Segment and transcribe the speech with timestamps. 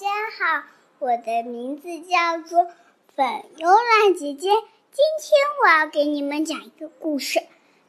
[0.00, 0.66] 大家好，
[0.98, 2.72] 我的名字叫做
[3.14, 4.48] 粉幽兰姐姐。
[4.48, 7.38] 今天我要给你们讲一个故事，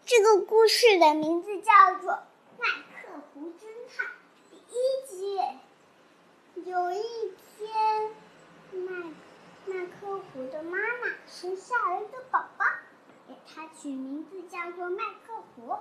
[0.05, 1.71] 这个故事的名字叫
[2.01, 2.11] 做
[2.59, 4.05] 《麦克胡侦探》
[4.49, 5.39] 第一集。
[6.69, 7.01] 有一
[7.57, 8.11] 天，
[8.73, 8.91] 麦
[9.67, 12.65] 麦克胡的妈妈生下了一个宝宝，
[13.29, 15.77] 给他取名字叫做麦克胡。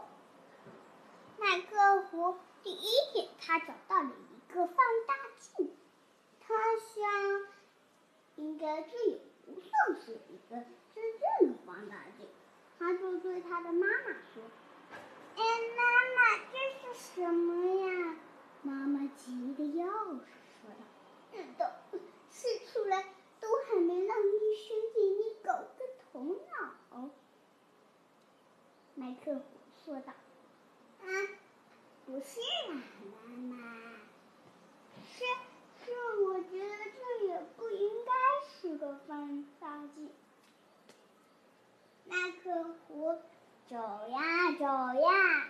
[1.38, 4.76] 麦克胡第一天，他找到了一个放
[5.08, 5.72] 大镜。
[6.62, 7.00] 他想，
[8.36, 10.56] 应该这也不算是一个
[10.94, 11.02] 真
[11.40, 12.28] 正的放大镜。
[12.78, 14.42] 他就对他的妈妈说
[15.36, 15.42] ：“哎，
[15.74, 15.82] 妈
[16.16, 18.16] 妈，这是什么呀？”
[18.62, 20.20] 妈妈急得要死，
[20.60, 20.84] 说道
[21.32, 21.64] ：“这都，
[22.30, 23.06] 试出来
[23.40, 26.36] 都还没让医生给你搞个头
[26.90, 27.08] 脑。”
[28.96, 29.42] 麦克虎
[29.82, 30.12] 说道
[31.00, 31.08] ：“啊，
[32.04, 32.38] 不是
[32.68, 32.82] 啦，
[33.24, 33.56] 妈妈，
[35.16, 35.24] 是。”
[35.82, 35.90] 是，
[36.22, 38.12] 我觉得这也不应该
[38.46, 40.10] 是个放大镜。
[42.04, 43.18] 麦克胡
[43.70, 45.46] 走呀走呀，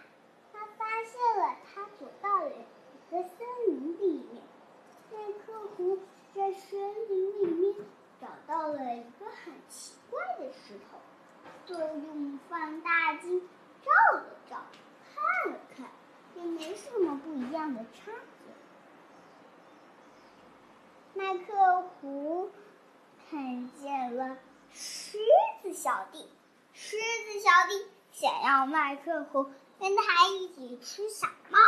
[0.53, 4.43] 他发现了，他走到了一个森林里面。
[5.11, 5.99] 麦克胡
[6.35, 7.75] 在森林里面
[8.21, 10.99] 找到了一个很奇怪的石头，
[11.65, 13.41] 就用放大镜
[13.83, 14.57] 照了照，
[15.15, 15.89] 看了看，
[16.37, 18.13] 也没什么不一样的差
[21.15, 21.25] 别。
[21.25, 22.51] 麦克胡
[23.31, 24.37] 看见了
[24.71, 25.17] 狮
[25.63, 26.29] 子小弟，
[26.75, 27.90] 狮子小弟
[28.21, 29.45] 想要麦克胡
[29.79, 31.59] 跟他一起吃小猫。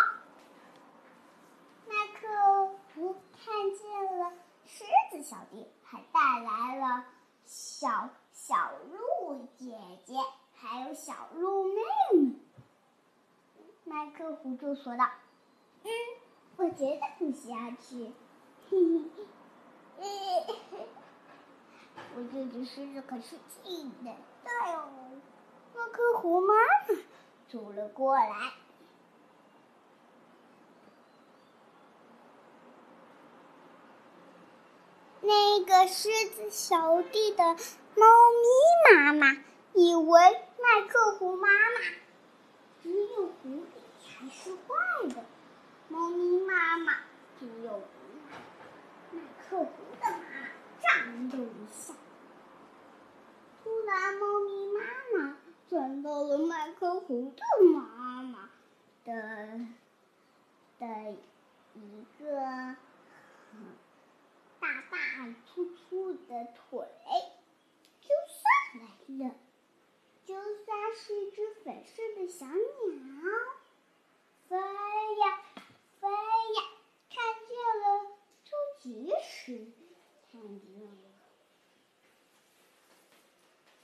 [1.89, 4.31] 麦克胡看见了
[4.67, 7.07] 狮子小弟，还带来了
[7.47, 10.15] 小小鹿姐姐，
[10.55, 11.81] 还有小鹿妹
[12.13, 12.35] 妹。
[13.85, 15.09] 麦克胡就说道
[15.85, 15.91] ：“嗯，
[16.59, 18.13] 我觉得很下去。”
[18.69, 18.77] 嘿
[19.97, 20.87] 嘿。
[22.15, 24.91] 我这只狮子可是气的，对哦。
[25.83, 26.95] 麦克狐妈妈
[27.49, 28.53] 走了过来，
[35.23, 37.43] 那个狮子小弟的
[37.97, 39.43] 猫咪妈妈
[39.75, 40.21] 以为
[40.61, 41.81] 麦克胡妈妈。
[42.81, 43.65] 只有狐狸
[43.99, 45.25] 才是坏的，
[45.89, 46.93] 猫咪妈妈
[47.41, 47.83] 只有
[49.11, 49.73] 麦克胡。
[50.81, 51.95] 颤抖一下，
[53.65, 54.81] 突然，猫咪妈
[55.17, 55.37] 妈
[55.69, 56.39] 转到了
[57.07, 57.43] 红豆
[57.75, 58.51] 妈妈
[59.05, 59.61] 的
[60.79, 61.17] 的
[61.75, 62.77] 一个
[64.61, 66.87] 大大粗粗的腿，
[68.01, 68.87] 就算来
[69.27, 69.35] 了，
[70.25, 72.55] 就算是一只粉色的小鸟，
[74.49, 75.43] 飞呀
[76.01, 76.63] 飞呀，
[77.11, 77.17] 看
[77.49, 77.85] 见了
[78.45, 79.67] 就及时。
[80.31, 80.97] 看见了，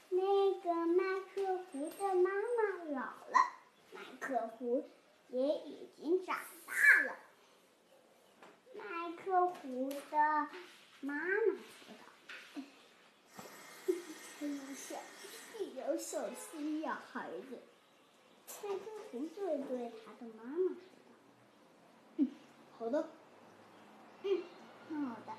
[0.09, 3.37] 那个麦克胡的妈妈老了，
[3.93, 4.01] 麦
[4.59, 4.91] 克胡
[5.29, 6.37] 也已经长
[6.67, 7.17] 大了。
[8.75, 10.49] 麦克胡的
[11.01, 11.21] 妈妈
[11.63, 12.03] 说道
[14.75, 14.97] ：“小
[15.57, 17.63] 心，要小心呀，孩子。”
[18.65, 18.81] 麦克
[19.13, 21.09] 胡就对他的妈妈说道
[22.19, 22.29] ：“嗯，
[22.77, 23.09] 好的。”
[24.25, 25.33] 嗯，好的。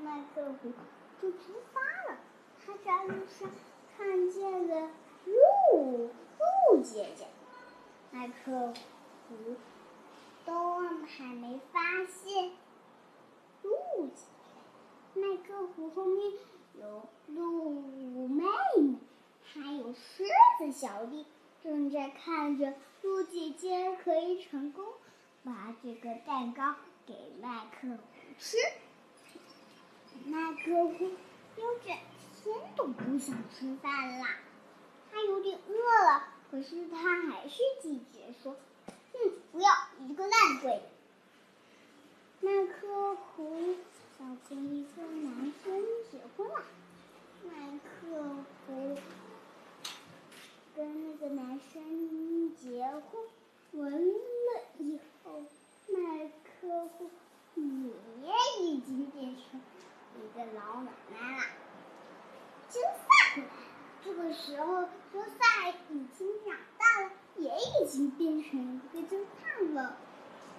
[0.00, 0.72] 麦克胡
[1.20, 2.18] 就出发了。
[2.64, 3.50] 他在路上
[3.96, 4.90] 看见了
[5.28, 6.10] 鹿
[6.70, 7.26] 鹿姐姐。
[8.10, 8.72] 麦克
[9.28, 9.56] 胡
[10.44, 12.50] 都还没发现
[13.62, 14.22] 鹿姐
[15.14, 15.20] 姐。
[15.20, 16.32] 麦克胡后面
[16.80, 18.44] 有鹿妹
[18.80, 18.96] 妹，
[19.44, 20.24] 还有狮
[20.58, 21.26] 子小弟，
[21.62, 24.84] 正在看着鹿姐姐可以成功
[25.44, 27.98] 把这个蛋糕给麦克胡
[28.38, 28.56] 吃。
[30.24, 31.04] 麦克胡
[31.56, 31.96] 有整
[32.42, 34.36] 天都不想吃饭啦，
[35.12, 35.72] 他有点饿
[36.04, 38.56] 了，可是他还是拒绝说
[39.12, 39.70] ：“哼，不要，
[40.06, 40.80] 一个烂鬼。”
[42.40, 43.76] 麦克胡
[44.16, 46.62] 想跟一个男生结婚了，
[47.44, 48.22] 麦克
[48.66, 48.96] 胡
[50.76, 53.22] 跟那个男生结婚
[53.72, 55.42] 完了以后，
[55.88, 57.10] 麦克胡
[57.56, 59.60] 也已经变成。
[60.18, 61.44] 一个老奶奶了，
[62.68, 63.46] 就算
[64.04, 69.96] 这个时候，苏萨已经长大了，也已经变成一个侦探了。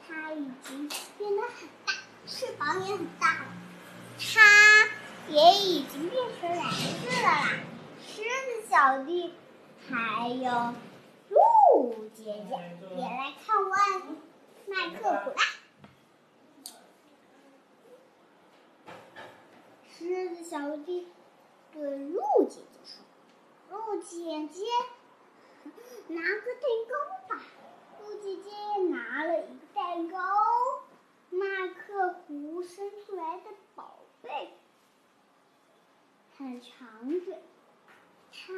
[0.07, 1.93] 他已经变得很大，
[2.25, 3.45] 翅膀也很大了。
[4.17, 4.89] 他
[5.29, 7.59] 也已经变成蓝色的啦。
[8.05, 9.33] 狮子小弟
[9.89, 10.73] 还有
[11.29, 14.17] 鹿姐姐也来看望
[14.67, 15.41] 麦克古拉。
[19.97, 21.07] 狮子小弟
[21.71, 22.19] 对鹿
[22.49, 22.78] 姐姐。
[24.47, 24.63] 姐
[25.63, 25.73] 姐，
[26.07, 26.93] 拿个蛋糕
[27.35, 27.41] 吧。”
[28.01, 28.49] 鹿姐姐
[28.89, 30.17] 拿了一个蛋糕，
[31.29, 34.53] 麦克胡生出来的宝贝，
[36.37, 37.37] 很长嘴，
[38.31, 38.53] 它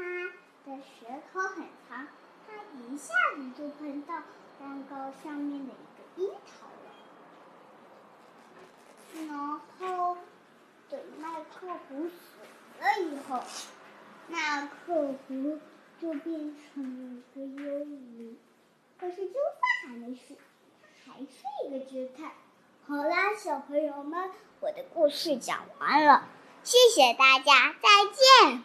[0.66, 2.08] 的舌头很长，
[2.48, 4.22] 它一下子就碰到
[4.60, 6.90] 蛋糕上面的一个樱桃了。
[9.28, 9.38] 然
[9.80, 10.18] 后
[10.90, 12.14] 等麦克胡死
[12.80, 13.44] 了以后，
[14.32, 15.60] 那客服
[16.00, 18.38] 就变成了一个幽灵。
[19.00, 20.36] 可是就算还没死，
[21.06, 21.28] 他还是
[21.68, 22.32] 一个侦探。
[22.88, 24.30] 好啦，小朋友们，
[24.60, 26.28] 我的故事讲完了，
[26.64, 28.60] 谢谢大家，再见。